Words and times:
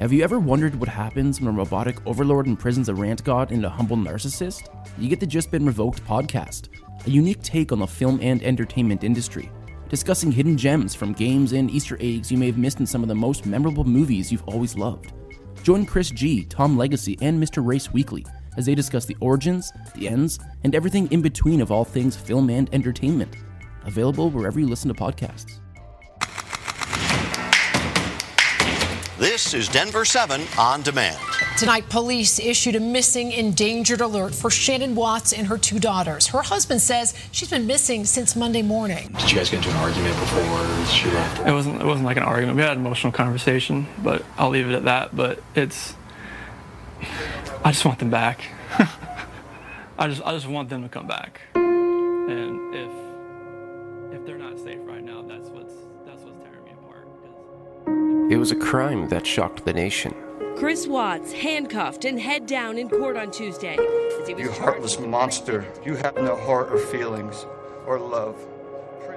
Have 0.00 0.12
you 0.12 0.24
ever 0.24 0.40
wondered 0.40 0.74
what 0.74 0.88
happens 0.88 1.40
when 1.40 1.54
a 1.54 1.56
robotic 1.56 2.04
overlord 2.04 2.48
imprisons 2.48 2.88
a 2.88 2.94
rant 2.94 3.22
god 3.22 3.52
into 3.52 3.68
a 3.68 3.70
humble 3.70 3.96
narcissist? 3.96 4.68
You 4.98 5.08
get 5.08 5.20
the 5.20 5.26
Just 5.26 5.52
Been 5.52 5.64
Revoked 5.64 6.04
podcast, 6.04 6.68
a 7.06 7.10
unique 7.10 7.40
take 7.42 7.70
on 7.70 7.78
the 7.78 7.86
film 7.86 8.18
and 8.20 8.42
entertainment 8.42 9.04
industry, 9.04 9.52
discussing 9.88 10.32
hidden 10.32 10.58
gems 10.58 10.96
from 10.96 11.12
games 11.12 11.52
and 11.52 11.70
Easter 11.70 11.96
eggs 12.00 12.32
you 12.32 12.36
may 12.36 12.46
have 12.46 12.58
missed 12.58 12.80
in 12.80 12.86
some 12.88 13.04
of 13.04 13.08
the 13.08 13.14
most 13.14 13.46
memorable 13.46 13.84
movies 13.84 14.32
you've 14.32 14.48
always 14.48 14.76
loved. 14.76 15.12
Join 15.62 15.86
Chris 15.86 16.10
G, 16.10 16.44
Tom 16.44 16.76
Legacy, 16.76 17.16
and 17.20 17.40
Mr. 17.40 17.64
Race 17.64 17.92
Weekly 17.92 18.26
as 18.56 18.66
they 18.66 18.74
discuss 18.74 19.06
the 19.06 19.16
origins, 19.20 19.72
the 19.94 20.08
ends, 20.08 20.40
and 20.64 20.74
everything 20.74 21.06
in 21.12 21.22
between 21.22 21.60
of 21.60 21.70
all 21.70 21.84
things 21.84 22.16
film 22.16 22.50
and 22.50 22.68
entertainment. 22.74 23.36
Available 23.84 24.28
wherever 24.28 24.58
you 24.58 24.66
listen 24.66 24.92
to 24.92 25.00
podcasts. 25.00 25.60
This 29.16 29.54
is 29.54 29.68
Denver 29.68 30.04
7 30.04 30.44
on 30.58 30.82
demand. 30.82 31.18
Tonight, 31.56 31.88
police 31.88 32.40
issued 32.40 32.74
a 32.74 32.80
missing 32.80 33.30
endangered 33.30 34.00
alert 34.00 34.34
for 34.34 34.50
Shanann 34.50 34.94
Watts 34.96 35.32
and 35.32 35.46
her 35.46 35.56
two 35.56 35.78
daughters. 35.78 36.26
Her 36.26 36.42
husband 36.42 36.80
says 36.82 37.14
she's 37.30 37.48
been 37.48 37.64
missing 37.64 38.04
since 38.06 38.34
Monday 38.34 38.62
morning. 38.62 39.14
Did 39.20 39.30
you 39.30 39.36
guys 39.38 39.50
get 39.50 39.58
into 39.58 39.70
an 39.70 39.76
argument 39.76 40.18
before 40.18 40.86
she 40.86 41.08
left? 41.12 41.46
It 41.46 41.52
wasn't. 41.52 41.80
It 41.80 41.84
wasn't 41.84 42.06
like 42.06 42.16
an 42.16 42.24
argument. 42.24 42.56
We 42.56 42.62
had 42.62 42.72
an 42.72 42.84
emotional 42.84 43.12
conversation, 43.12 43.86
but 44.02 44.24
I'll 44.36 44.50
leave 44.50 44.68
it 44.68 44.74
at 44.74 44.84
that. 44.86 45.14
But 45.14 45.40
it's. 45.54 45.94
I 47.64 47.70
just 47.70 47.84
want 47.84 48.00
them 48.00 48.10
back. 48.10 48.40
I 49.96 50.08
just. 50.08 50.22
I 50.22 50.32
just 50.32 50.48
want 50.48 50.70
them 50.70 50.82
to 50.82 50.88
come 50.88 51.06
back. 51.06 51.40
And 51.54 52.74
if 52.74 52.90
if 54.18 54.26
they're 54.26 54.38
not 54.38 54.58
safe 54.58 54.80
right 54.82 55.04
now, 55.04 55.22
that's 55.22 55.50
what's 55.50 55.74
that's 56.04 56.22
what's 56.22 56.38
tearing 56.42 56.53
was 58.44 58.52
a 58.52 58.56
crime 58.56 59.08
that 59.08 59.26
shocked 59.26 59.64
the 59.64 59.72
nation. 59.72 60.14
Chris 60.58 60.86
Watts 60.86 61.32
handcuffed 61.32 62.04
and 62.04 62.20
head 62.20 62.44
down 62.44 62.76
in 62.76 62.90
court 62.90 63.16
on 63.16 63.30
Tuesday. 63.30 63.78
As 64.20 64.28
he 64.28 64.34
was 64.34 64.42
You 64.44 64.50
heartless 64.50 65.00
monster. 65.00 65.64
You 65.82 65.94
have 65.94 66.14
no 66.16 66.36
heart 66.36 66.70
or 66.70 66.76
feelings 66.76 67.46
or 67.86 67.98
love. 67.98 68.36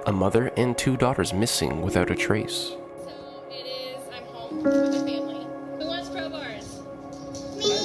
A 0.06 0.12
mother 0.12 0.50
and 0.56 0.78
two 0.78 0.96
daughters 0.96 1.34
missing 1.34 1.82
without 1.82 2.10
a 2.10 2.14
trace. 2.14 2.70
So 3.04 3.12
it 3.50 3.66
is, 3.66 4.02
I'm 4.10 4.24
home 4.32 4.62
with 4.62 4.92
the 4.94 5.00
family. 5.00 5.46
Who 5.78 5.86
wants 5.86 6.08
pro 6.08 6.30
bars? 6.30 6.80
Alright, 7.60 7.82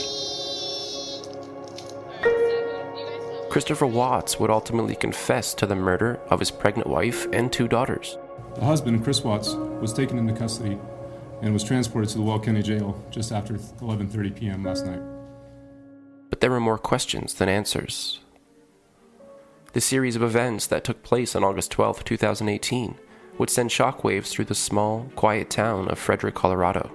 so 0.00 1.28
who, 2.22 2.98
you 2.98 3.06
guys 3.06 3.22
know. 3.28 3.48
Christopher 3.50 3.86
Watts 3.86 4.40
would 4.40 4.48
ultimately 4.48 4.96
confess 4.96 5.52
to 5.52 5.66
the 5.66 5.76
murder 5.76 6.20
of 6.30 6.40
his 6.40 6.50
pregnant 6.50 6.88
wife 6.88 7.26
and 7.34 7.52
two 7.52 7.68
daughters. 7.68 8.16
The 8.58 8.64
husband, 8.64 9.04
Chris 9.04 9.22
Watts, 9.22 9.54
was 9.54 9.92
taken 9.92 10.18
into 10.18 10.34
custody 10.34 10.76
and 11.42 11.52
was 11.52 11.62
transported 11.62 12.10
to 12.10 12.18
the 12.18 12.24
Weld 12.24 12.44
County 12.44 12.60
Jail 12.60 13.00
just 13.08 13.30
after 13.30 13.54
11:30 13.54 14.34
p.m. 14.34 14.64
last 14.64 14.84
night. 14.84 15.00
But 16.28 16.40
there 16.40 16.50
were 16.50 16.58
more 16.58 16.76
questions 16.76 17.34
than 17.34 17.48
answers. 17.48 18.18
The 19.74 19.80
series 19.80 20.16
of 20.16 20.24
events 20.24 20.66
that 20.66 20.82
took 20.82 21.04
place 21.04 21.36
on 21.36 21.44
August 21.44 21.70
12, 21.70 22.02
2018, 22.02 22.96
would 23.38 23.48
send 23.48 23.70
shockwaves 23.70 24.30
through 24.32 24.46
the 24.46 24.56
small, 24.56 25.08
quiet 25.14 25.50
town 25.50 25.86
of 25.86 25.96
Frederick, 26.00 26.34
Colorado. 26.34 26.90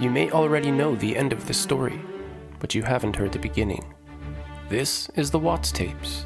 You 0.00 0.08
may 0.08 0.30
already 0.30 0.70
know 0.70 0.96
the 0.96 1.14
end 1.14 1.34
of 1.34 1.46
this 1.46 1.58
story, 1.58 2.00
but 2.58 2.74
you 2.74 2.84
haven't 2.84 3.16
heard 3.16 3.32
the 3.32 3.38
beginning. 3.38 3.92
This 4.70 5.10
is 5.10 5.30
the 5.30 5.38
Watts 5.38 5.70
tapes 5.70 6.24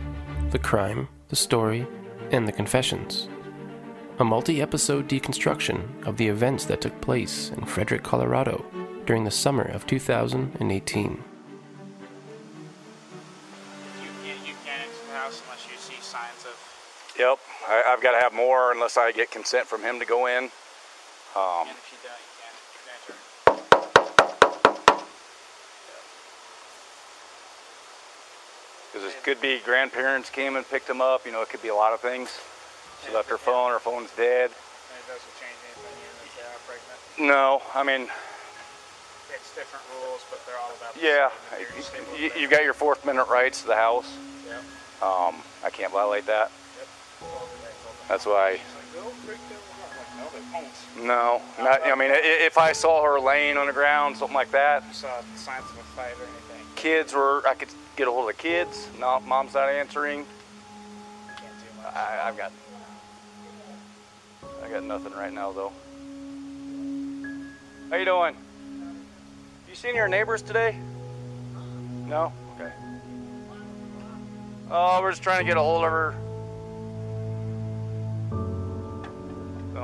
the 0.50 0.60
crime, 0.60 1.08
the 1.28 1.34
story, 1.34 1.88
and 2.30 2.46
the 2.46 2.52
confessions. 2.52 3.28
A 4.18 4.24
multi 4.24 4.62
episode 4.62 5.08
deconstruction 5.08 6.06
of 6.06 6.16
the 6.16 6.28
events 6.28 6.64
that 6.66 6.80
took 6.80 6.98
place 7.00 7.50
in 7.50 7.64
Frederick, 7.66 8.02
Colorado 8.02 8.64
during 9.04 9.24
the 9.24 9.30
summer 9.30 9.62
of 9.62 9.86
2018. 9.86 11.02
You 11.04 11.18
can't, 14.24 14.46
you 14.46 14.54
can't 14.64 14.80
enter 14.80 15.06
the 15.06 15.12
house 15.18 15.42
unless 15.44 15.66
you 15.70 15.76
see 15.76 16.00
signs 16.00 16.44
of. 16.44 16.56
Yep, 17.18 17.38
I, 17.68 17.82
I've 17.88 18.02
got 18.02 18.12
to 18.12 18.18
have 18.18 18.32
more 18.34 18.72
unless 18.72 18.96
I 18.96 19.12
get 19.12 19.30
consent 19.30 19.66
from 19.66 19.82
him 19.82 19.98
to 20.00 20.06
go 20.06 20.26
in. 20.26 20.44
Um, 21.36 21.68
And 21.68 21.76
if 21.76 21.92
you 21.92 21.98
don't, 22.02 22.16
you 22.16 22.32
can't, 22.40 22.56
you 22.72 22.80
can't 22.84 23.02
enter. 23.04 23.16
Because 28.92 29.04
it 29.14 29.15
could 29.26 29.40
be 29.40 29.58
grandparents 29.64 30.30
came 30.30 30.54
and 30.54 30.64
picked 30.70 30.88
him 30.88 31.00
up. 31.00 31.26
You 31.26 31.32
know, 31.32 31.42
it 31.42 31.48
could 31.48 31.60
be 31.60 31.66
a 31.66 31.74
lot 31.74 31.92
of 31.92 31.98
things. 31.98 32.30
She 33.04 33.12
left 33.12 33.28
her 33.28 33.36
phone. 33.36 33.72
Her 33.72 33.80
phone's 33.80 34.12
dead. 34.12 34.50
And 34.50 34.98
it 35.02 35.06
doesn't 35.10 35.34
change 35.42 35.58
anything 35.66 35.98
even 35.98 36.14
if 36.22 36.62
pregnant. 36.62 37.34
No, 37.34 37.60
I 37.74 37.82
mean, 37.82 38.02
It's 39.34 39.52
different 39.52 39.84
rules, 39.98 40.24
but 40.30 40.38
they're 40.46 40.54
all 40.62 40.70
about 40.78 40.94
yeah, 41.02 41.30
you, 42.16 42.30
you've 42.40 42.52
got 42.52 42.62
your 42.62 42.72
Fourth 42.72 43.02
Amendment 43.02 43.28
rights 43.28 43.62
to 43.62 43.66
the 43.66 43.74
house. 43.74 44.16
Yep. 44.46 44.62
Um, 45.02 45.42
I 45.64 45.70
can't 45.70 45.92
violate 45.92 46.26
that. 46.26 46.52
Yep. 46.78 46.88
Totally 47.18 47.40
right, 47.66 47.74
totally. 47.82 48.06
That's 48.08 48.26
why. 48.26 48.60
It's 50.14 50.32
like, 50.32 50.32
they'll 50.32 50.40
break 50.40 50.52
them. 50.52 50.56
I'm 50.56 50.62
like, 50.62 50.64
no, 50.96 51.02
they 51.02 51.04
won't. 51.04 51.06
No, 51.58 51.64
not. 51.64 51.80
I 51.86 51.94
mean, 51.94 52.10
if 52.12 52.58
I 52.58 52.72
saw 52.72 53.02
her 53.04 53.20
laying 53.20 53.56
on 53.56 53.66
the 53.66 53.72
ground, 53.72 54.16
something 54.16 54.34
like 54.34 54.50
that, 54.52 54.82
You 54.88 54.94
saw 54.94 55.08
signs 55.34 55.64
of 55.70 55.78
a 55.78 55.82
fight 55.94 56.12
or 56.18 56.22
anything. 56.24 56.66
kids 56.74 57.12
were. 57.14 57.42
I 57.46 57.54
could 57.54 57.68
get 57.96 58.08
a 58.08 58.10
hold 58.10 58.28
of 58.30 58.36
the 58.36 58.42
kids. 58.42 58.88
No, 58.98 59.20
mom's 59.20 59.54
not 59.54 59.68
answering. 59.68 60.24
Can't 61.28 61.40
do 61.40 61.82
much. 61.82 61.94
I, 61.94 62.28
I've 62.28 62.36
got. 62.36 62.52
I 64.64 64.68
got 64.70 64.84
nothing 64.84 65.12
right 65.12 65.32
now 65.32 65.52
though. 65.52 65.72
How 67.90 67.96
you 67.96 68.04
doing? 68.04 68.34
You 69.68 69.74
seen 69.74 69.94
your 69.94 70.08
neighbors 70.08 70.42
today? 70.42 70.76
No. 72.06 72.32
Okay. 72.58 72.72
Oh, 74.70 75.00
we're 75.02 75.10
just 75.12 75.22
trying 75.22 75.38
to 75.40 75.44
get 75.44 75.56
a 75.56 75.60
hold 75.60 75.84
of 75.84 75.90
her. 75.90 76.14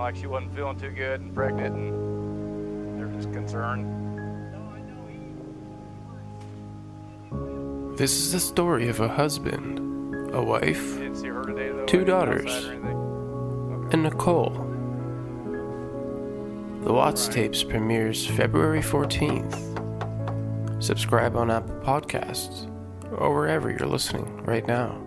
Like 0.03 0.17
she 0.17 0.27
wasn't 0.27 0.53
feeling 0.57 0.77
too 0.77 0.91
good 0.91 1.21
and 1.21 1.33
pregnant, 1.33 1.77
and 1.77 2.99
they're 2.99 3.07
just 3.15 3.33
concerned. 3.33 3.87
This 7.97 8.11
is 8.11 8.33
the 8.33 8.41
story 8.41 8.89
of 8.89 8.99
a 8.99 9.07
husband, 9.07 9.79
a 10.35 10.43
wife, 10.43 10.95
You 10.95 10.99
didn't 10.99 11.17
see 11.19 11.29
her 11.29 11.45
today. 11.45 11.71
Two 11.87 12.05
daughters. 12.05 12.51
anything? 12.67 13.89
and 13.93 14.03
Nichol. 14.03 14.51
The 16.83 16.93
Watts 16.93 17.29
Tapes 17.29 17.63
premieres 17.63 18.27
February 18.27 18.81
14th. 18.81 20.83
Subscribe 20.83 21.37
on 21.37 21.49
Apple 21.49 21.77
Podcasts 21.77 22.67
or 23.21 23.33
wherever 23.33 23.71
you're 23.71 23.87
listening 23.87 24.43
right 24.43 24.67
now. 24.67 25.01